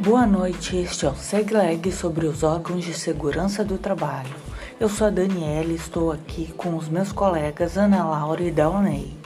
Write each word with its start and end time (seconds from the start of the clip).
Boa 0.00 0.24
noite, 0.24 0.76
este 0.76 1.06
é 1.06 1.08
o 1.08 1.16
SegLeg 1.16 1.90
sobre 1.90 2.26
os 2.26 2.44
órgãos 2.44 2.84
de 2.84 2.94
segurança 2.94 3.64
do 3.64 3.76
trabalho. 3.76 4.32
Eu 4.78 4.88
sou 4.88 5.08
a 5.08 5.10
Daniela 5.10 5.72
e 5.72 5.74
estou 5.74 6.12
aqui 6.12 6.52
com 6.56 6.76
os 6.76 6.88
meus 6.88 7.10
colegas 7.10 7.76
Ana 7.76 8.04
Laura 8.04 8.40
e 8.44 8.52
Dalney. 8.52 9.18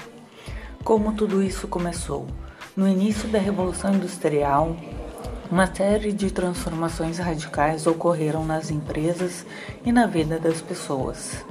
Como 0.82 1.12
tudo 1.12 1.42
isso 1.42 1.68
começou? 1.68 2.26
No 2.74 2.88
início 2.88 3.28
da 3.28 3.38
Revolução 3.38 3.94
Industrial, 3.94 4.74
uma 5.50 5.66
série 5.66 6.10
de 6.10 6.30
transformações 6.30 7.18
radicais 7.18 7.86
ocorreram 7.86 8.42
nas 8.42 8.70
empresas 8.70 9.44
e 9.84 9.92
na 9.92 10.06
vida 10.06 10.38
das 10.38 10.62
pessoas. 10.62 11.44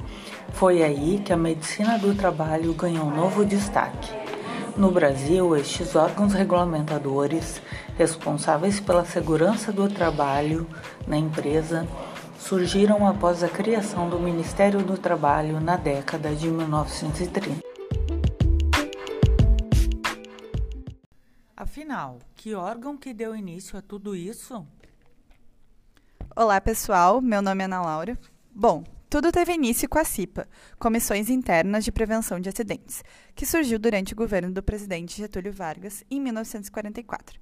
Foi 0.52 0.82
aí 0.82 1.22
que 1.24 1.32
a 1.32 1.36
medicina 1.36 1.96
do 1.96 2.12
trabalho 2.12 2.74
ganhou 2.74 3.06
um 3.06 3.14
novo 3.14 3.44
destaque. 3.44 4.10
No 4.76 4.90
Brasil, 4.90 5.54
estes 5.54 5.94
órgãos 5.94 6.32
regulamentadores, 6.32 7.60
responsáveis 7.96 8.80
pela 8.80 9.04
segurança 9.04 9.72
do 9.72 9.88
trabalho 9.88 10.68
na 11.06 11.16
empresa, 11.16 11.86
surgiram 12.38 13.06
após 13.06 13.42
a 13.42 13.48
criação 13.48 14.08
do 14.08 14.18
Ministério 14.18 14.82
do 14.82 14.98
Trabalho 14.98 15.60
na 15.60 15.76
década 15.76 16.34
de 16.34 16.48
1930. 16.48 17.60
Afinal, 21.56 22.18
que 22.34 22.54
órgão 22.54 22.96
que 22.96 23.14
deu 23.14 23.36
início 23.36 23.78
a 23.78 23.82
tudo 23.82 24.16
isso? 24.16 24.66
Olá, 26.34 26.60
pessoal. 26.60 27.20
Meu 27.20 27.40
nome 27.40 27.62
é 27.62 27.66
Ana 27.66 27.82
Laura. 27.82 28.18
Bom, 28.52 28.82
tudo 29.08 29.30
teve 29.30 29.52
início 29.52 29.88
com 29.88 29.98
a 29.98 30.04
CIPA, 30.04 30.48
Comissões 30.78 31.28
Internas 31.28 31.84
de 31.84 31.92
Prevenção 31.92 32.40
de 32.40 32.48
Acidentes, 32.48 33.04
que 33.34 33.44
surgiu 33.44 33.78
durante 33.78 34.14
o 34.14 34.16
governo 34.16 34.50
do 34.50 34.62
presidente 34.62 35.18
Getúlio 35.18 35.52
Vargas 35.52 36.02
em 36.10 36.18
1944. 36.18 37.38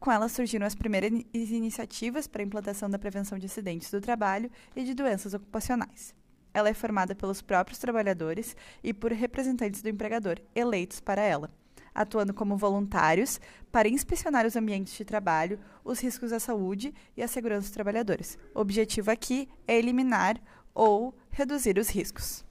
Com 0.00 0.10
ela 0.10 0.28
surgiram 0.28 0.66
as 0.66 0.74
primeiras 0.74 1.12
iniciativas 1.34 2.26
para 2.26 2.42
a 2.42 2.44
implantação 2.44 2.88
da 2.88 2.98
prevenção 2.98 3.38
de 3.38 3.46
acidentes 3.46 3.90
do 3.90 4.00
trabalho 4.00 4.50
e 4.74 4.82
de 4.82 4.94
doenças 4.94 5.34
ocupacionais. 5.34 6.14
Ela 6.52 6.70
é 6.70 6.74
formada 6.74 7.14
pelos 7.14 7.42
próprios 7.42 7.78
trabalhadores 7.78 8.56
e 8.82 8.92
por 8.94 9.12
representantes 9.12 9.82
do 9.82 9.90
empregador, 9.90 10.40
eleitos 10.54 11.00
para 11.00 11.22
ela 11.22 11.50
atuando 11.94 12.32
como 12.32 12.56
voluntários 12.56 13.40
para 13.70 13.88
inspecionar 13.88 14.46
os 14.46 14.56
ambientes 14.56 14.96
de 14.96 15.04
trabalho, 15.04 15.58
os 15.84 16.00
riscos 16.00 16.32
à 16.32 16.40
saúde 16.40 16.94
e 17.16 17.22
à 17.22 17.28
segurança 17.28 17.62
dos 17.62 17.70
trabalhadores. 17.70 18.38
O 18.54 18.60
objetivo 18.60 19.10
aqui 19.10 19.48
é 19.66 19.76
eliminar 19.76 20.40
ou 20.74 21.14
reduzir 21.30 21.78
os 21.78 21.88
riscos. 21.88 22.44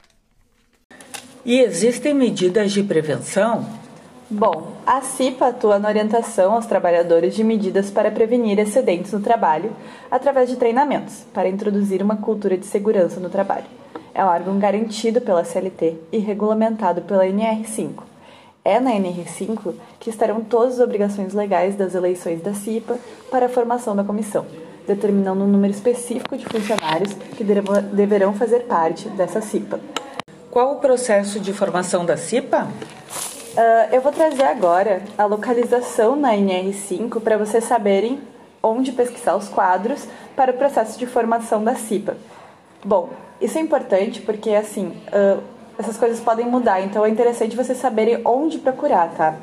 E 1.45 1.59
existem 1.59 2.13
medidas 2.13 2.71
de 2.71 2.83
prevenção? 2.83 3.88
Bom, 4.31 4.73
a 4.85 5.01
CIPA 5.01 5.47
atua 5.47 5.79
na 5.79 5.87
orientação 5.87 6.53
aos 6.53 6.67
trabalhadores 6.67 7.33
de 7.33 7.43
medidas 7.43 7.89
para 7.89 8.11
prevenir 8.11 8.59
acidentes 8.59 9.11
no 9.11 9.21
trabalho 9.21 9.71
através 10.11 10.47
de 10.47 10.55
treinamentos 10.55 11.25
para 11.33 11.49
introduzir 11.49 12.03
uma 12.03 12.15
cultura 12.15 12.55
de 12.55 12.67
segurança 12.67 13.19
no 13.19 13.27
trabalho. 13.27 13.65
É 14.13 14.23
um 14.23 14.27
órgão 14.27 14.59
garantido 14.59 15.19
pela 15.19 15.43
CLT 15.43 15.95
e 16.11 16.19
regulamentado 16.19 17.01
pela 17.01 17.25
NR5. 17.25 18.03
É 18.63 18.79
na 18.79 18.91
NR5 18.91 19.73
que 19.99 20.11
estarão 20.11 20.41
todas 20.41 20.75
as 20.75 20.85
obrigações 20.85 21.33
legais 21.33 21.75
das 21.75 21.95
eleições 21.95 22.39
da 22.39 22.53
CIPA 22.53 22.99
para 23.31 23.47
a 23.47 23.49
formação 23.49 23.95
da 23.95 24.03
comissão, 24.03 24.45
determinando 24.85 25.43
um 25.43 25.47
número 25.47 25.73
específico 25.73 26.37
de 26.37 26.45
funcionários 26.45 27.13
que 27.35 27.43
deverão 27.43 28.35
fazer 28.35 28.65
parte 28.65 29.09
dessa 29.09 29.41
CIPA. 29.41 29.79
Qual 30.51 30.73
o 30.73 30.79
processo 30.79 31.39
de 31.39 31.51
formação 31.51 32.05
da 32.05 32.15
CIPA? 32.15 32.67
Uh, 33.59 33.93
eu 33.93 33.99
vou 33.99 34.13
trazer 34.13 34.43
agora 34.43 35.01
a 35.17 35.25
localização 35.25 36.15
na 36.15 36.31
NR5 36.31 37.19
para 37.19 37.37
vocês 37.37 37.65
saberem 37.65 38.21
onde 38.63 38.93
pesquisar 38.93 39.35
os 39.35 39.49
quadros 39.49 40.07
para 40.33 40.51
o 40.51 40.53
processo 40.53 40.97
de 40.97 41.05
formação 41.05 41.61
da 41.61 41.75
CIPA. 41.75 42.15
Bom, 42.85 43.09
isso 43.41 43.57
é 43.57 43.61
importante 43.61 44.21
porque, 44.21 44.51
assim, 44.51 44.93
uh, 45.07 45.43
essas 45.77 45.97
coisas 45.97 46.21
podem 46.21 46.45
mudar, 46.45 46.79
então 46.79 47.03
é 47.03 47.09
interessante 47.09 47.53
vocês 47.53 47.77
saberem 47.77 48.21
onde 48.23 48.59
procurar, 48.59 49.09
tá? 49.09 49.35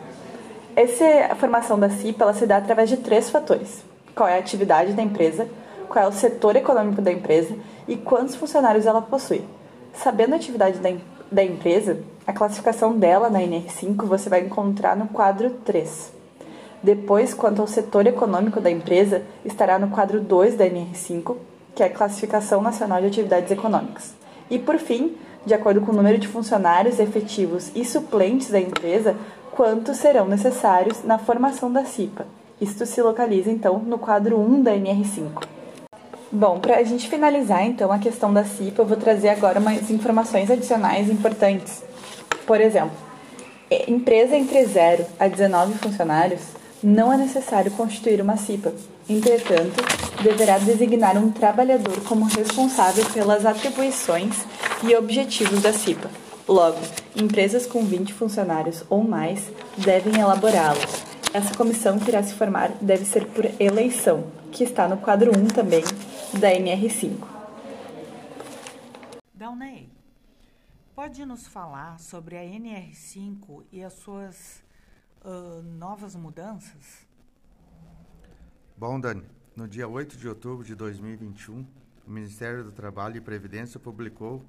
Essa 0.75 1.35
formação 1.35 1.79
da 1.79 1.91
CIPA 1.91 2.25
ela 2.25 2.33
se 2.33 2.47
dá 2.47 2.57
através 2.57 2.89
de 2.89 2.97
três 2.97 3.29
fatores: 3.29 3.85
qual 4.15 4.31
é 4.31 4.37
a 4.37 4.39
atividade 4.39 4.95
da 4.95 5.03
empresa, 5.03 5.47
qual 5.91 6.07
é 6.07 6.09
o 6.09 6.13
setor 6.13 6.57
econômico 6.57 7.03
da 7.03 7.13
empresa 7.13 7.55
e 7.87 7.97
quantos 7.99 8.35
funcionários 8.35 8.87
ela 8.87 9.03
possui. 9.03 9.45
Sabendo 9.93 10.33
a 10.33 10.37
atividade 10.37 10.79
da, 10.79 10.89
da 11.31 11.43
empresa, 11.43 11.99
a 12.27 12.33
classificação 12.33 12.97
dela 12.97 13.29
na 13.29 13.41
NR5 13.41 14.05
você 14.05 14.29
vai 14.29 14.41
encontrar 14.41 14.97
no 14.97 15.07
quadro 15.09 15.51
3. 15.65 16.13
Depois, 16.83 17.35
quanto 17.35 17.61
ao 17.61 17.67
setor 17.67 18.07
econômico 18.07 18.61
da 18.61 18.71
empresa, 18.71 19.23
estará 19.45 19.79
no 19.79 19.89
quadro 19.89 20.21
2 20.21 20.57
da 20.57 20.67
NR5, 20.67 21.37
que 21.75 21.83
é 21.83 21.87
a 21.87 21.91
Classificação 21.91 22.63
Nacional 22.63 23.01
de 23.01 23.07
Atividades 23.07 23.51
Econômicas. 23.51 24.15
E 24.51 24.59
por 24.59 24.79
fim, 24.79 25.17
de 25.45 25.55
acordo 25.55 25.81
com 25.81 25.93
o 25.93 25.97
número 25.97 26.19
de 26.19 26.29
funcionários 26.29 26.99
efetivos 26.99 27.71
e 27.75 27.85
suplentes 27.85 28.51
da 28.51 28.61
empresa, 28.61 29.17
quantos 29.53 29.97
serão 29.97 30.27
necessários 30.27 31.03
na 31.03 31.19
formação 31.19 31.73
da 31.73 31.85
CIPA. 31.85 32.27
Isto 32.61 32.87
se 32.87 33.03
localiza 33.03 33.51
então 33.51 33.79
no 33.79 33.99
quadro 33.99 34.39
1 34.39 34.63
da 34.63 34.73
NR5. 34.73 35.56
Bom, 36.39 36.61
para 36.61 36.77
a 36.77 36.83
gente 36.83 37.09
finalizar 37.09 37.65
então 37.65 37.91
a 37.91 37.99
questão 37.99 38.31
da 38.31 38.45
CIPA, 38.45 38.83
eu 38.83 38.87
vou 38.87 38.99
trazer 38.99 39.31
agora 39.31 39.59
umas 39.59 39.91
informações 39.91 40.51
adicionais 40.51 41.09
importantes. 41.09 41.83
Por 42.47 42.61
exemplo, 42.61 42.95
empresa 43.89 44.37
entre 44.37 44.63
0 44.67 45.07
a 45.19 45.29
19 45.29 45.79
funcionários 45.79 46.43
não 46.83 47.11
é 47.11 47.17
necessário 47.17 47.71
constituir 47.71 48.21
uma 48.21 48.37
CIPA. 48.37 48.75
Entretanto, 49.09 49.83
deverá 50.23 50.59
designar 50.59 51.17
um 51.17 51.31
trabalhador 51.31 52.03
como 52.07 52.27
responsável 52.27 53.07
pelas 53.15 53.47
atribuições 53.47 54.37
e 54.83 54.95
objetivos 54.95 55.63
da 55.63 55.73
CIPA. 55.73 56.11
Logo, 56.47 56.81
empresas 57.17 57.65
com 57.65 57.83
20 57.83 58.13
funcionários 58.13 58.85
ou 58.91 59.03
mais 59.03 59.41
devem 59.79 60.21
elaborá-los. 60.21 61.06
Essa 61.37 61.55
comissão 61.55 61.99
que 61.99 62.09
irá 62.09 62.23
se 62.23 62.33
formar 62.33 62.73
deve 62.81 63.05
ser 63.05 63.27
por 63.27 63.45
eleição, 63.61 64.33
que 64.51 64.65
está 64.65 64.89
no 64.89 64.97
quadro 64.97 65.31
1 65.39 65.49
também 65.49 65.85
da 66.41 66.49
NR5. 66.49 67.13
Dalney, 69.35 69.87
pode 70.95 71.27
nos 71.27 71.47
falar 71.47 72.01
sobre 72.01 72.39
a 72.39 72.43
NR5 72.43 73.65
e 73.71 73.85
as 73.85 73.93
suas 73.93 74.65
uh, 75.23 75.63
novas 75.63 76.17
mudanças? 76.17 77.07
Bom, 78.75 78.99
Dani, 78.99 79.27
no 79.55 79.69
dia 79.69 79.87
8 79.87 80.17
de 80.17 80.27
outubro 80.27 80.65
de 80.65 80.75
2021, 80.75 81.67
o 82.07 82.11
Ministério 82.11 82.65
do 82.65 82.73
Trabalho 82.73 83.19
e 83.19 83.21
Previdência 83.21 83.79
publicou 83.79 84.43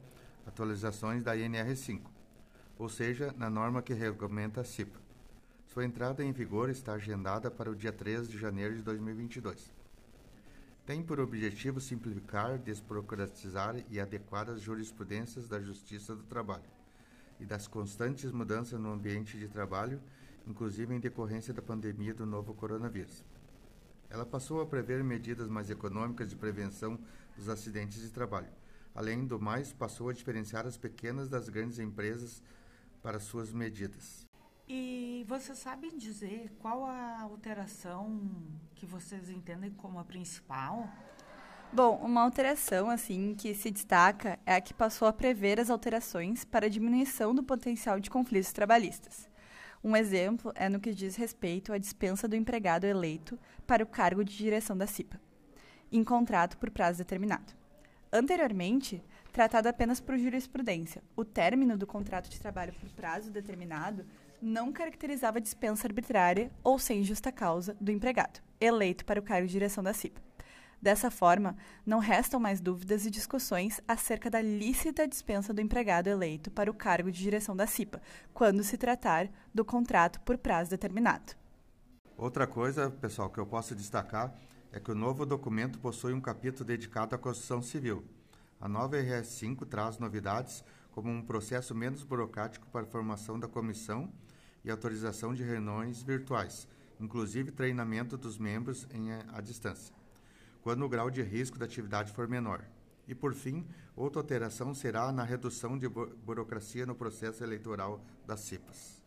atualizações 0.46 1.22
da 1.22 1.36
INR5, 1.36 2.00
ou 2.80 2.88
seja, 2.88 3.36
na 3.38 3.50
norma 3.50 3.82
que 3.82 3.94
regulamenta 3.94 4.62
a 4.62 4.64
CIPA. 4.64 5.07
Sua 5.78 5.86
entrada 5.86 6.24
em 6.24 6.32
vigor 6.32 6.72
está 6.72 6.94
agendada 6.94 7.52
para 7.52 7.70
o 7.70 7.76
dia 7.76 7.92
13 7.92 8.30
de 8.30 8.40
janeiro 8.40 8.76
de 8.76 8.82
2022. 8.82 9.72
Tem 10.88 11.04
por 11.04 11.20
objetivo 11.20 11.80
simplificar, 11.80 12.58
desburocratizar 12.58 13.76
e 13.88 14.00
adequar 14.00 14.50
as 14.50 14.60
jurisprudências 14.60 15.48
da 15.48 15.62
Justiça 15.62 16.16
do 16.16 16.24
Trabalho 16.24 16.66
e 17.40 17.46
das 17.46 17.68
constantes 17.68 18.32
mudanças 18.32 18.80
no 18.80 18.92
ambiente 18.92 19.38
de 19.38 19.48
trabalho, 19.48 20.02
inclusive 20.48 20.96
em 20.96 21.00
decorrência 21.00 21.54
da 21.54 21.62
pandemia 21.62 22.16
do 22.16 22.26
novo 22.26 22.56
coronavírus. 22.56 23.24
Ela 24.10 24.26
passou 24.26 24.62
a 24.62 24.66
prever 24.66 25.04
medidas 25.04 25.48
mais 25.48 25.70
econômicas 25.70 26.32
de 26.32 26.36
prevenção 26.36 26.98
dos 27.36 27.50
acidentes 27.50 28.02
de 28.02 28.10
trabalho, 28.10 28.50
Além 28.96 29.28
do 29.28 29.40
mais, 29.40 29.72
passou 29.72 30.10
a 30.10 30.14
diferenciar 30.14 30.66
as 30.66 30.76
pequenas 30.76 31.30
das 31.30 31.50
grandes 31.50 31.78
empresas 31.78 32.42
para 33.04 33.20
suas 33.20 33.54
medidas. 33.54 34.27
E 34.70 35.26
você 35.30 35.56
sabe 35.56 35.90
dizer 35.96 36.52
qual 36.60 36.86
a 36.86 37.22
alteração 37.22 38.30
que 38.76 38.86
vocês 38.86 39.30
entendem 39.30 39.72
como 39.72 39.98
a 39.98 40.04
principal? 40.04 40.90
Bom, 41.72 41.96
uma 42.04 42.22
alteração 42.22 42.90
assim 42.90 43.34
que 43.34 43.56
se 43.56 43.72
destaca 43.72 44.38
é 44.46 44.56
a 44.56 44.62
que 44.62 44.74
passou 44.74 45.08
a 45.08 45.14
prever 45.14 45.58
as 45.58 45.70
alterações 45.70 46.44
para 46.44 46.70
diminuição 46.70 47.34
do 47.34 47.44
potencial 47.44 47.98
de 47.98 48.10
conflitos 48.10 48.52
trabalhistas. 48.52 49.30
Um 49.82 49.96
exemplo 49.96 50.52
é 50.54 50.68
no 50.68 50.82
que 50.82 50.94
diz 50.94 51.16
respeito 51.16 51.72
à 51.72 51.78
dispensa 51.78 52.28
do 52.28 52.36
empregado 52.36 52.86
eleito 52.86 53.40
para 53.66 53.84
o 53.84 53.88
cargo 53.88 54.22
de 54.22 54.36
direção 54.36 54.78
da 54.78 54.88
CIPA, 54.88 55.22
em 55.90 56.04
contrato 56.04 56.58
por 56.58 56.72
prazo 56.72 56.98
determinado. 56.98 57.54
Anteriormente, 58.12 59.02
tratado 59.32 59.70
apenas 59.70 60.02
por 60.02 60.18
jurisprudência, 60.18 61.02
o 61.16 61.24
término 61.24 61.78
do 61.78 61.88
contrato 61.88 62.30
de 62.30 62.40
trabalho 62.40 62.74
por 62.74 62.90
prazo 62.90 63.32
determinado 63.32 64.06
não 64.42 64.72
caracterizava 64.72 65.42
dispensa 65.42 65.88
arbitrária 65.88 66.52
ou 66.64 66.78
sem 66.78 67.04
justa 67.04 67.32
causa 67.32 67.76
do 67.80 67.92
empregado, 67.92 68.40
eleito 68.60 69.06
para 69.06 69.20
o 69.20 69.24
cargo 69.24 69.48
de 69.48 69.54
direção 69.54 69.84
da 69.84 69.94
CIPA. 69.94 70.22
Dessa 70.80 71.10
forma, 71.10 71.58
não 71.86 71.98
restam 71.98 72.40
mais 72.40 72.62
dúvidas 72.62 73.06
e 73.06 73.10
discussões 73.10 73.82
acerca 73.88 74.30
da 74.30 74.42
lícita 74.42 75.08
dispensa 75.08 75.52
do 75.52 75.60
empregado 75.60 76.08
eleito 76.08 76.52
para 76.52 76.70
o 76.70 76.74
cargo 76.74 77.12
de 77.12 77.20
direção 77.20 77.56
da 77.56 77.66
CIPA, 77.66 78.02
quando 78.34 78.64
se 78.64 78.78
tratar 78.78 79.28
do 79.54 79.66
contrato 79.66 80.22
por 80.22 80.38
prazo 80.38 80.70
determinado. 80.70 81.34
Outra 82.16 82.46
coisa, 82.46 82.92
pessoal, 82.92 83.30
que 83.30 83.40
eu 83.40 83.46
posso 83.46 83.76
destacar 83.76 84.34
é 84.72 84.80
que 84.80 84.92
o 84.92 84.96
novo 84.96 85.26
documento 85.26 85.80
possui 85.80 86.14
um 86.14 86.22
capítulo 86.22 86.66
dedicado 86.66 87.16
à 87.16 87.18
construção 87.18 87.62
civil. 87.62 88.06
A 88.60 88.68
nova 88.68 89.00
RS 89.00 89.28
5 89.28 89.66
traz 89.66 89.98
novidades 89.98 90.64
como 90.98 91.12
um 91.12 91.22
processo 91.22 91.76
menos 91.76 92.02
burocrático 92.02 92.66
para 92.72 92.82
a 92.82 92.90
formação 92.90 93.40
da 93.40 93.48
comissão 93.48 94.12
e 94.66 94.72
autorização 94.72 95.32
de 95.32 95.44
reuniões 95.44 96.02
virtuais, 96.02 96.68
inclusive 97.00 97.52
treinamento 97.52 98.18
dos 98.18 98.40
membros 98.40 98.88
em 98.92 99.12
a, 99.12 99.24
a 99.34 99.40
distância, 99.40 99.94
quando 100.64 100.84
o 100.84 100.90
grau 100.90 101.12
de 101.12 101.22
risco 101.22 101.60
da 101.60 101.66
atividade 101.66 102.12
for 102.14 102.28
menor. 102.28 102.64
E, 103.08 103.14
por 103.14 103.36
fim, 103.36 103.64
outra 103.96 104.22
alteração 104.22 104.74
será 104.74 105.12
na 105.12 105.24
redução 105.24 105.78
de 105.78 105.88
bu 105.88 106.08
burocracia 106.26 106.84
no 106.84 106.96
processo 106.96 107.44
eleitoral 107.44 108.04
das 108.26 108.40
CIPAs. 108.40 109.00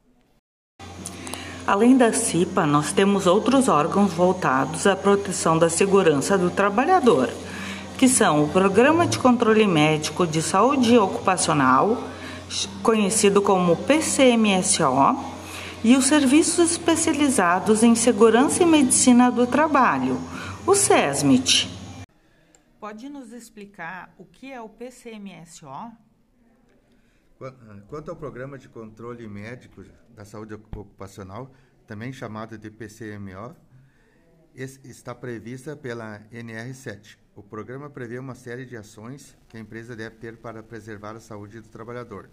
Além 1.66 1.98
da 1.98 2.12
CIPA, 2.12 2.66
nós 2.66 2.92
temos 2.92 3.26
outros 3.26 3.66
órgãos 3.66 4.12
voltados 4.12 4.86
à 4.86 4.94
proteção 4.94 5.58
da 5.58 5.68
segurança 5.68 6.38
do 6.38 6.52
trabalhador, 6.52 7.28
que 8.00 8.08
são 8.08 8.44
o 8.44 8.48
Programa 8.48 9.06
de 9.06 9.18
Controle 9.18 9.66
Médico 9.66 10.26
de 10.26 10.40
Saúde 10.40 10.96
Ocupacional, 10.96 12.02
conhecido 12.82 13.42
como 13.42 13.76
PCMSO, 13.76 15.18
e 15.84 15.94
os 15.94 16.06
serviços 16.06 16.70
especializados 16.70 17.82
em 17.82 17.94
segurança 17.94 18.62
e 18.62 18.66
medicina 18.66 19.30
do 19.30 19.46
trabalho, 19.46 20.16
o 20.66 20.74
SESMIT. 20.74 21.68
Pode 22.80 23.06
nos 23.10 23.34
explicar 23.34 24.14
o 24.16 24.24
que 24.24 24.50
é 24.50 24.62
o 24.62 24.68
PCMSO? 24.70 25.68
Quanto 27.86 28.10
ao 28.10 28.16
Programa 28.16 28.56
de 28.56 28.70
Controle 28.70 29.28
Médico 29.28 29.84
da 30.16 30.24
Saúde 30.24 30.54
Ocupacional, 30.54 31.50
também 31.86 32.14
chamado 32.14 32.56
de 32.56 32.70
PCMO, 32.70 33.54
está 34.54 35.14
prevista 35.14 35.76
pela 35.76 36.20
NR7. 36.32 37.19
O 37.34 37.42
programa 37.42 37.88
prevê 37.88 38.18
uma 38.18 38.34
série 38.34 38.66
de 38.66 38.76
ações 38.76 39.36
que 39.48 39.56
a 39.56 39.60
empresa 39.60 39.94
deve 39.94 40.16
ter 40.16 40.36
para 40.36 40.62
preservar 40.62 41.14
a 41.14 41.20
saúde 41.20 41.60
do 41.60 41.68
trabalhador. 41.68 42.28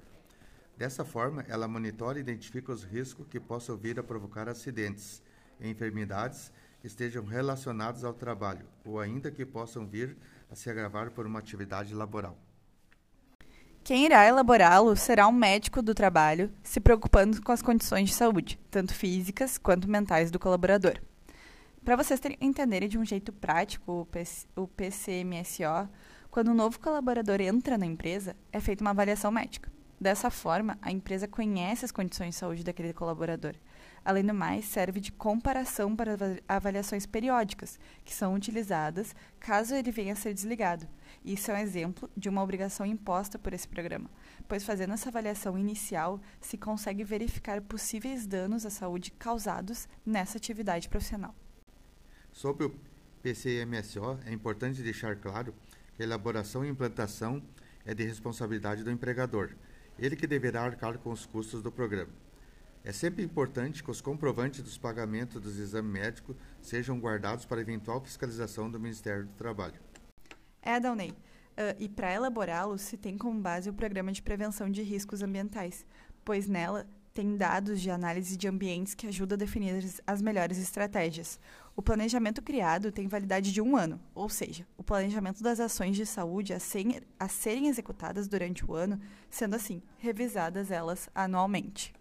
Dessa 0.75 1.05
forma, 1.05 1.45
ela 1.47 1.67
monitora 1.67 2.17
e 2.17 2.21
identifica 2.21 2.71
os 2.71 2.83
riscos 2.83 3.27
que 3.27 3.39
possam 3.39 3.77
vir 3.77 3.99
a 3.99 4.03
provocar 4.03 4.49
acidentes 4.49 5.21
e 5.59 5.69
enfermidades 5.69 6.51
que 6.81 6.87
estejam 6.87 7.23
relacionados 7.23 8.03
ao 8.03 8.13
trabalho 8.13 8.65
ou 8.83 8.99
ainda 8.99 9.31
que 9.31 9.45
possam 9.45 9.85
vir 9.85 10.17
a 10.51 10.55
se 10.55 10.69
agravar 10.69 11.11
por 11.11 11.25
uma 11.25 11.39
atividade 11.39 11.93
laboral. 11.93 12.37
Quem 13.83 14.05
irá 14.05 14.25
elaborá-lo 14.25 14.95
será 14.97 15.27
um 15.27 15.31
médico 15.31 15.81
do 15.81 15.95
trabalho, 15.95 16.51
se 16.61 16.79
preocupando 16.79 17.41
com 17.41 17.51
as 17.51 17.61
condições 17.61 18.09
de 18.09 18.15
saúde, 18.15 18.59
tanto 18.69 18.93
físicas 18.93 19.57
quanto 19.57 19.89
mentais 19.89 20.29
do 20.29 20.37
colaborador. 20.37 20.99
Para 21.87 21.95
vocês 21.95 22.19
terem, 22.19 22.37
entenderem 22.41 22.89
de 22.89 22.97
um 22.97 23.05
jeito 23.05 23.31
prático 23.31 24.05
o 24.57 24.67
PCMSO, 24.67 25.87
quando 26.29 26.51
um 26.51 26.53
novo 26.53 26.77
colaborador 26.81 27.39
entra 27.39 27.77
na 27.77 27.85
empresa, 27.85 28.35
é 28.51 28.59
feita 28.59 28.83
uma 28.83 28.89
avaliação 28.89 29.31
médica. 29.31 29.71
Dessa 29.97 30.29
forma, 30.29 30.77
a 30.81 30.91
empresa 30.91 31.29
conhece 31.29 31.85
as 31.85 31.91
condições 31.93 32.31
de 32.31 32.35
saúde 32.41 32.61
daquele 32.61 32.91
colaborador. 32.91 33.55
Além 34.03 34.25
do 34.25 34.33
mais, 34.33 34.65
serve 34.65 34.99
de 34.99 35.13
comparação 35.13 35.95
para 35.95 36.17
avaliações 36.45 37.05
periódicas, 37.05 37.79
que 38.03 38.13
são 38.13 38.33
utilizadas 38.33 39.15
caso 39.39 39.73
ele 39.73 39.89
venha 39.89 40.11
a 40.11 40.17
ser 40.17 40.33
desligado. 40.33 40.85
Isso 41.23 41.51
é 41.51 41.53
um 41.53 41.57
exemplo 41.57 42.11
de 42.17 42.27
uma 42.27 42.43
obrigação 42.43 42.85
imposta 42.85 43.39
por 43.39 43.53
esse 43.53 43.65
programa, 43.65 44.09
pois 44.45 44.65
fazendo 44.65 44.93
essa 44.93 45.07
avaliação 45.07 45.57
inicial 45.57 46.19
se 46.41 46.57
consegue 46.57 47.05
verificar 47.05 47.61
possíveis 47.61 48.27
danos 48.27 48.65
à 48.65 48.69
saúde 48.69 49.11
causados 49.11 49.87
nessa 50.05 50.37
atividade 50.37 50.89
profissional. 50.89 51.33
Sobre 52.37 52.65
o 52.65 52.75
PCMSO, 53.23 54.19
é 54.23 54.31
importante 54.31 54.83
deixar 54.83 55.15
claro 55.15 55.55
que 55.95 56.03
a 56.03 56.05
elaboração 56.05 56.63
e 56.63 56.69
implantação 56.69 57.41
é 57.83 57.95
de 57.95 58.03
responsabilidade 58.03 58.83
do 58.83 58.91
empregador, 58.91 59.55
ele 59.97 60.15
que 60.15 60.27
deverá 60.27 60.61
arcar 60.61 60.99
com 60.99 61.09
os 61.09 61.25
custos 61.25 61.63
do 61.63 61.71
programa. 61.71 62.11
É 62.83 62.91
sempre 62.91 63.23
importante 63.23 63.83
que 63.83 63.89
os 63.89 64.01
comprovantes 64.01 64.61
dos 64.61 64.77
pagamentos 64.77 65.41
dos 65.41 65.57
exames 65.57 65.91
médicos 65.91 66.35
sejam 66.61 66.99
guardados 66.99 67.43
para 67.43 67.59
eventual 67.59 68.01
fiscalização 68.01 68.69
do 68.69 68.79
Ministério 68.79 69.25
do 69.25 69.33
Trabalho. 69.33 69.81
É, 70.61 70.79
Dalney. 70.79 71.09
Uh, 71.09 71.73
e 71.79 71.89
para 71.89 72.13
elaborá-lo, 72.13 72.77
se 72.77 72.97
tem 72.97 73.17
como 73.17 73.41
base 73.41 73.67
o 73.67 73.73
Programa 73.73 74.11
de 74.11 74.21
Prevenção 74.21 74.69
de 74.69 74.83
Riscos 74.83 75.23
Ambientais, 75.23 75.87
pois 76.23 76.47
nela 76.47 76.85
tem 77.17 77.35
dados 77.35 77.81
de 77.81 77.89
análise 77.89 78.37
de 78.37 78.47
ambientes 78.47 78.93
que 78.93 79.07
ajudam 79.07 79.35
a 79.35 79.39
definir 79.39 79.83
as 80.05 80.21
melhores 80.21 80.59
estratégias. 80.59 81.39
O 81.75 81.81
planejamento 81.81 82.43
criado 82.43 82.91
tem 82.91 83.07
validade 83.07 83.51
de 83.51 83.59
um 83.59 83.75
ano, 83.75 83.99
ou 84.13 84.29
seja, 84.29 84.67
o 84.77 84.83
planejamento 84.83 85.41
das 85.41 85.59
ações 85.59 85.95
de 85.95 86.05
saúde 86.05 86.53
a, 86.53 86.57
a 87.19 87.27
serem 87.27 87.69
executadas 87.69 88.27
durante 88.27 88.63
o 88.63 88.75
ano, 88.75 89.01
sendo 89.31 89.55
assim, 89.55 89.81
revisadas 89.97 90.69
elas 90.69 91.09
anualmente. 91.15 91.91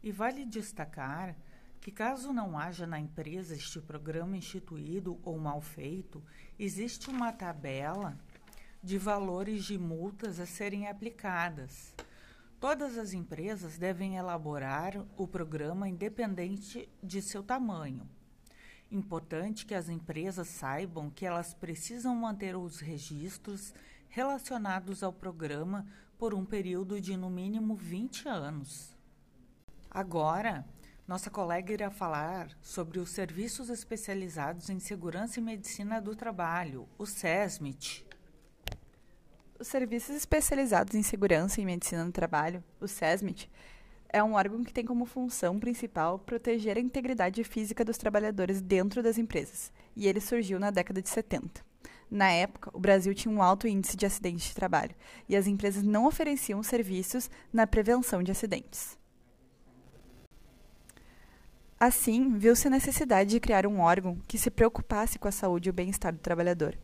E 0.00 0.12
vale 0.12 0.44
destacar 0.44 1.36
que, 1.80 1.90
caso 1.90 2.32
não 2.32 2.56
haja 2.56 2.86
na 2.86 3.00
empresa 3.00 3.56
este 3.56 3.80
programa 3.80 4.36
instituído 4.36 5.18
ou 5.24 5.36
mal 5.38 5.60
feito, 5.60 6.22
existe 6.56 7.10
uma 7.10 7.32
tabela 7.32 8.16
de 8.80 8.96
valores 8.96 9.64
de 9.64 9.76
multas 9.76 10.38
a 10.38 10.46
serem 10.46 10.86
aplicadas. 10.86 11.92
Todas 12.64 12.96
as 12.96 13.12
empresas 13.12 13.76
devem 13.76 14.16
elaborar 14.16 14.94
o 15.18 15.28
programa 15.28 15.86
independente 15.86 16.88
de 17.02 17.20
seu 17.20 17.42
tamanho. 17.42 18.08
Importante 18.90 19.66
que 19.66 19.74
as 19.74 19.90
empresas 19.90 20.48
saibam 20.48 21.10
que 21.10 21.26
elas 21.26 21.52
precisam 21.52 22.16
manter 22.16 22.56
os 22.56 22.80
registros 22.80 23.74
relacionados 24.08 25.02
ao 25.02 25.12
programa 25.12 25.86
por 26.16 26.32
um 26.32 26.42
período 26.42 26.98
de 27.02 27.18
no 27.18 27.28
mínimo 27.28 27.76
20 27.76 28.30
anos. 28.30 28.96
Agora, 29.90 30.64
nossa 31.06 31.28
colega 31.28 31.70
irá 31.70 31.90
falar 31.90 32.48
sobre 32.62 32.98
os 32.98 33.10
serviços 33.10 33.68
especializados 33.68 34.70
em 34.70 34.80
segurança 34.80 35.38
e 35.38 35.42
medicina 35.42 36.00
do 36.00 36.16
trabalho, 36.16 36.88
o 36.96 37.04
SESMIT. 37.04 38.13
Os 39.56 39.68
serviços 39.68 40.16
especializados 40.16 40.96
em 40.96 41.02
segurança 41.02 41.60
e 41.60 41.64
medicina 41.64 42.04
do 42.04 42.10
trabalho, 42.10 42.62
o 42.80 42.88
SESMIT, 42.88 43.48
é 44.08 44.22
um 44.22 44.34
órgão 44.34 44.64
que 44.64 44.72
tem 44.72 44.84
como 44.84 45.06
função 45.06 45.60
principal 45.60 46.18
proteger 46.18 46.76
a 46.76 46.80
integridade 46.80 47.42
física 47.44 47.84
dos 47.84 47.96
trabalhadores 47.96 48.60
dentro 48.60 49.00
das 49.00 49.16
empresas, 49.16 49.72
e 49.94 50.08
ele 50.08 50.20
surgiu 50.20 50.58
na 50.58 50.72
década 50.72 51.00
de 51.00 51.08
70. 51.08 51.64
Na 52.10 52.32
época, 52.32 52.68
o 52.74 52.80
Brasil 52.80 53.14
tinha 53.14 53.32
um 53.32 53.40
alto 53.40 53.68
índice 53.68 53.96
de 53.96 54.04
acidentes 54.04 54.48
de 54.48 54.54
trabalho, 54.56 54.94
e 55.28 55.36
as 55.36 55.46
empresas 55.46 55.84
não 55.84 56.04
ofereciam 56.04 56.60
serviços 56.60 57.30
na 57.52 57.64
prevenção 57.64 58.24
de 58.24 58.32
acidentes. 58.32 58.98
Assim, 61.78 62.36
viu-se 62.36 62.66
a 62.66 62.70
necessidade 62.70 63.30
de 63.30 63.40
criar 63.40 63.66
um 63.66 63.78
órgão 63.78 64.18
que 64.26 64.38
se 64.38 64.50
preocupasse 64.50 65.16
com 65.16 65.28
a 65.28 65.32
saúde 65.32 65.68
e 65.68 65.70
o 65.70 65.72
bem-estar 65.72 66.12
do 66.12 66.18
trabalhador, 66.18 66.76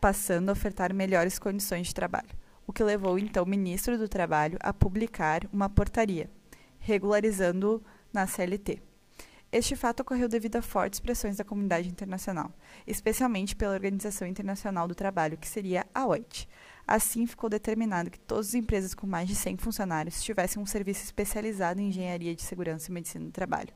passando 0.00 0.48
a 0.48 0.52
ofertar 0.52 0.94
melhores 0.94 1.38
condições 1.38 1.88
de 1.88 1.94
trabalho, 1.94 2.28
o 2.66 2.72
que 2.72 2.84
levou 2.84 3.18
então 3.18 3.44
o 3.44 3.48
ministro 3.48 3.96
do 3.96 4.08
Trabalho 4.08 4.58
a 4.60 4.72
publicar 4.72 5.42
uma 5.52 5.68
portaria, 5.68 6.30
regularizando 6.78 7.82
na 8.12 8.26
CLT. 8.26 8.82
Este 9.50 9.74
fato 9.74 10.00
ocorreu 10.00 10.28
devido 10.28 10.56
a 10.56 10.62
fortes 10.62 11.00
pressões 11.00 11.38
da 11.38 11.44
comunidade 11.44 11.88
internacional, 11.88 12.52
especialmente 12.86 13.56
pela 13.56 13.72
Organização 13.72 14.28
Internacional 14.28 14.86
do 14.86 14.94
Trabalho, 14.94 15.38
que 15.38 15.48
seria 15.48 15.86
a 15.94 16.06
OIT. 16.06 16.46
Assim, 16.86 17.26
ficou 17.26 17.48
determinado 17.48 18.10
que 18.10 18.20
todas 18.20 18.48
as 18.48 18.54
empresas 18.54 18.94
com 18.94 19.06
mais 19.06 19.26
de 19.26 19.34
100 19.34 19.56
funcionários 19.56 20.22
tivessem 20.22 20.62
um 20.62 20.66
serviço 20.66 21.02
especializado 21.02 21.80
em 21.80 21.88
engenharia 21.88 22.34
de 22.34 22.42
segurança 22.42 22.90
e 22.90 22.92
medicina 22.92 23.24
do 23.24 23.32
trabalho, 23.32 23.72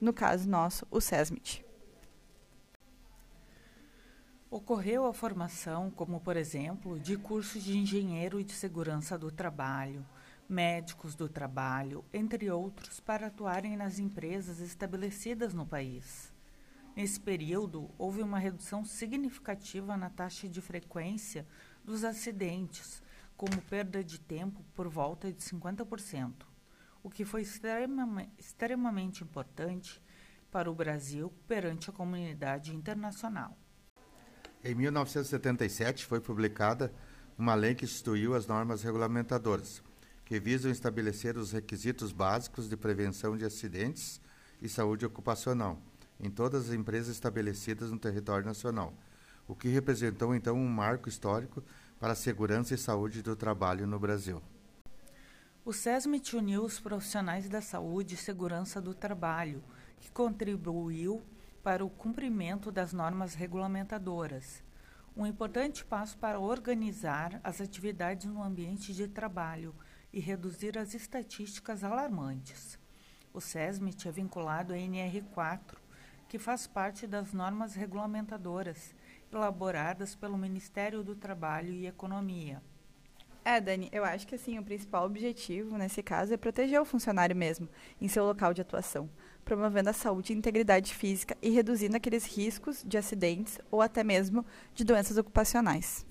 no 0.00 0.12
caso 0.12 0.48
nosso, 0.48 0.86
o 0.92 1.00
SESMIT. 1.00 1.65
Ocorreu 4.50 5.06
a 5.06 5.12
formação, 5.12 5.90
como 5.90 6.20
por 6.20 6.36
exemplo, 6.36 6.98
de 7.00 7.16
cursos 7.16 7.62
de 7.62 7.76
engenheiro 7.76 8.42
de 8.42 8.52
segurança 8.52 9.18
do 9.18 9.30
trabalho, 9.30 10.06
médicos 10.48 11.14
do 11.14 11.28
trabalho, 11.28 12.04
entre 12.12 12.50
outros, 12.50 13.00
para 13.00 13.26
atuarem 13.26 13.76
nas 13.76 13.98
empresas 13.98 14.60
estabelecidas 14.60 15.52
no 15.52 15.66
país. 15.66 16.32
Nesse 16.94 17.20
período, 17.20 17.90
houve 17.98 18.22
uma 18.22 18.38
redução 18.38 18.84
significativa 18.84 19.96
na 19.96 20.08
taxa 20.08 20.48
de 20.48 20.60
frequência 20.60 21.46
dos 21.84 22.04
acidentes, 22.04 23.02
como 23.36 23.60
perda 23.62 24.02
de 24.02 24.18
tempo 24.18 24.64
por 24.74 24.88
volta 24.88 25.32
de 25.32 25.42
50% 25.42 26.56
o 27.06 27.08
que 27.08 27.24
foi 27.24 27.42
extremamente 28.36 29.22
importante 29.22 30.02
para 30.50 30.68
o 30.68 30.74
Brasil 30.74 31.32
perante 31.46 31.88
a 31.88 31.92
comunidade 31.92 32.74
internacional. 32.74 33.56
Em 34.66 34.74
1977 34.74 36.04
foi 36.04 36.20
publicada 36.20 36.92
uma 37.38 37.54
lei 37.54 37.72
que 37.72 37.84
instituiu 37.84 38.34
as 38.34 38.48
normas 38.48 38.82
regulamentadoras, 38.82 39.80
que 40.24 40.40
visam 40.40 40.72
estabelecer 40.72 41.38
os 41.38 41.52
requisitos 41.52 42.10
básicos 42.10 42.68
de 42.68 42.76
prevenção 42.76 43.36
de 43.36 43.44
acidentes 43.44 44.20
e 44.60 44.68
saúde 44.68 45.06
ocupacional, 45.06 45.80
em 46.18 46.28
todas 46.28 46.68
as 46.68 46.74
empresas 46.74 47.14
estabelecidas 47.14 47.92
no 47.92 47.98
território 48.00 48.44
nacional, 48.44 48.92
o 49.46 49.54
que 49.54 49.68
representou 49.68 50.34
então 50.34 50.56
um 50.56 50.66
marco 50.66 51.08
histórico 51.08 51.62
para 52.00 52.14
a 52.14 52.16
segurança 52.16 52.74
e 52.74 52.78
saúde 52.78 53.22
do 53.22 53.36
trabalho 53.36 53.86
no 53.86 54.00
Brasil. 54.00 54.42
O 55.64 55.72
SESMIT 55.72 56.34
uniu 56.34 56.64
os 56.64 56.80
profissionais 56.80 57.48
da 57.48 57.62
saúde 57.62 58.16
e 58.16 58.18
segurança 58.18 58.80
do 58.80 58.92
trabalho, 58.92 59.62
que 60.00 60.10
contribuiu 60.10 61.22
para 61.66 61.84
o 61.84 61.90
cumprimento 61.90 62.70
das 62.70 62.92
normas 62.92 63.34
regulamentadoras. 63.34 64.62
Um 65.16 65.26
importante 65.26 65.84
passo 65.84 66.16
para 66.16 66.38
organizar 66.38 67.40
as 67.42 67.60
atividades 67.60 68.26
no 68.26 68.40
ambiente 68.40 68.94
de 68.94 69.08
trabalho 69.08 69.74
e 70.12 70.20
reduzir 70.20 70.78
as 70.78 70.94
estatísticas 70.94 71.82
alarmantes. 71.82 72.78
O 73.34 73.40
SESMIT 73.40 74.06
é 74.06 74.12
vinculado 74.12 74.74
à 74.74 74.76
NR4, 74.76 75.74
que 76.28 76.38
faz 76.38 76.68
parte 76.68 77.04
das 77.04 77.32
normas 77.32 77.74
regulamentadoras 77.74 78.94
elaboradas 79.32 80.14
pelo 80.14 80.38
Ministério 80.38 81.02
do 81.02 81.16
Trabalho 81.16 81.72
e 81.72 81.88
Economia. 81.88 82.62
É, 83.48 83.60
Dani, 83.60 83.88
eu 83.92 84.04
acho 84.04 84.26
que 84.26 84.34
assim 84.34 84.58
o 84.58 84.64
principal 84.64 85.06
objetivo 85.06 85.78
nesse 85.78 86.02
caso 86.02 86.34
é 86.34 86.36
proteger 86.36 86.80
o 86.80 86.84
funcionário 86.84 87.36
mesmo 87.36 87.68
em 88.00 88.08
seu 88.08 88.24
local 88.24 88.52
de 88.52 88.60
atuação, 88.60 89.08
promovendo 89.44 89.88
a 89.88 89.92
saúde 89.92 90.32
e 90.32 90.36
integridade 90.36 90.92
física 90.92 91.36
e 91.40 91.50
reduzindo 91.50 91.96
aqueles 91.96 92.24
riscos 92.24 92.82
de 92.84 92.98
acidentes 92.98 93.60
ou 93.70 93.80
até 93.80 94.02
mesmo 94.02 94.44
de 94.74 94.82
doenças 94.82 95.16
ocupacionais. 95.16 96.04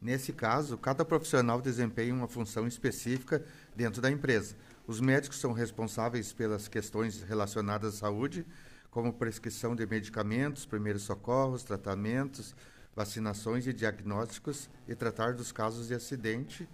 Nesse 0.00 0.32
caso, 0.32 0.78
cada 0.78 1.04
profissional 1.04 1.60
desempenha 1.60 2.14
uma 2.14 2.28
função 2.28 2.66
específica 2.66 3.44
dentro 3.76 4.00
da 4.00 4.10
empresa. 4.10 4.56
Os 4.86 5.02
médicos 5.02 5.40
são 5.40 5.52
responsáveis 5.52 6.32
pelas 6.32 6.66
questões 6.66 7.20
relacionadas 7.20 7.96
à 7.96 7.98
saúde, 7.98 8.46
como 8.90 9.12
prescrição 9.12 9.76
de 9.76 9.86
medicamentos, 9.86 10.64
primeiros 10.64 11.02
socorros, 11.02 11.62
tratamentos, 11.62 12.56
vacinações 12.94 13.66
e 13.66 13.72
diagnósticos 13.72 14.70
e 14.86 14.94
tratar 14.94 15.34
dos 15.34 15.52
casos 15.52 15.88
de 15.88 15.94
acidente, 15.94 16.68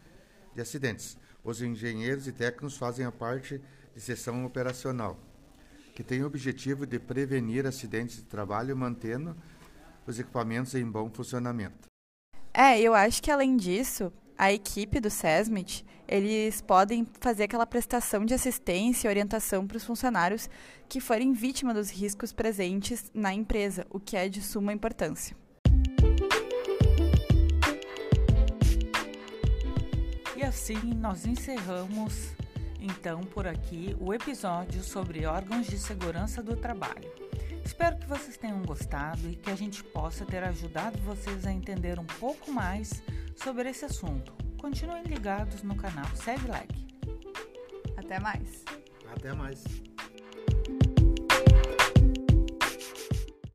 de 0.55 0.61
acidentes. 0.61 1.17
Os 1.43 1.63
engenheiros 1.63 2.27
e 2.27 2.33
técnicos 2.33 2.77
fazem 2.77 3.07
a 3.07 3.13
parte 3.13 3.61
de 3.95 4.01
seção 4.01 4.45
operacional, 4.45 5.19
que 5.95 6.05
tem 6.05 6.23
o 6.23 6.27
objetivo 6.27 6.87
de 6.87 6.99
prevenir 6.99 7.67
acidentes 7.67 8.17
de 8.17 8.25
trabalho 8.25 8.77
mantendo 8.77 9.37
os 10.07 10.19
equipamentos 10.19 10.75
em 10.75 10.85
bom 10.85 11.11
funcionamento. 11.11 11.89
É, 12.53 12.81
eu 12.81 12.95
acho 12.95 13.23
que 13.23 13.31
além 13.31 13.57
disso, 13.57 14.13
a 14.37 14.53
equipe 14.53 15.01
do 15.01 15.09
SESMIT, 15.09 15.85
eles 16.09 16.61
podem 16.61 17.07
fazer 17.21 17.45
aquela 17.45 17.65
prestação 17.65 18.25
de 18.25 18.35
assistência 18.35 19.07
e 19.07 19.11
orientação 19.11 19.67
para 19.67 19.77
os 19.77 19.85
funcionários 19.85 20.51
que 20.89 21.01
forem 21.01 21.33
vítima 21.33 21.73
dos 21.73 21.89
riscos 21.89 22.33
presentes 22.33 23.11
na 23.15 23.33
empresa, 23.33 23.87
o 23.89 24.01
que 24.01 24.17
é 24.17 24.29
de 24.29 24.43
suma 24.43 24.73
importância. 24.73 25.37
Assim 30.51 30.95
nós 30.95 31.27
encerramos 31.27 32.35
então 32.81 33.21
por 33.21 33.47
aqui 33.47 33.97
o 34.01 34.13
episódio 34.13 34.83
sobre 34.83 35.25
órgãos 35.25 35.69
de 35.69 35.79
segurança 35.79 36.43
do 36.43 36.57
trabalho. 36.57 37.09
Espero 37.65 37.97
que 37.97 38.07
vocês 38.09 38.37
tenham 38.37 38.61
gostado 38.63 39.31
e 39.31 39.37
que 39.37 39.49
a 39.49 39.55
gente 39.55 39.85
possa 39.85 40.27
ter 40.27 40.43
ajudado 40.43 40.99
vocês 41.03 41.47
a 41.47 41.53
entender 41.53 42.01
um 42.01 42.05
pouco 42.05 42.51
mais 42.51 43.01
sobre 43.37 43.71
esse 43.71 43.85
assunto. 43.85 44.33
Continuem 44.59 45.05
ligados 45.05 45.63
no 45.63 45.77
canal 45.77 46.11
SegLeg. 46.17 46.69
Até 47.97 48.19
mais. 48.19 48.65
Até 49.15 49.33
mais. 49.33 49.90